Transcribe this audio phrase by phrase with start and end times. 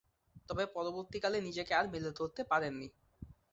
[0.49, 2.87] তবে, পরবর্তীকালে নিজেকে আর মেলে ধরতে পারেননি।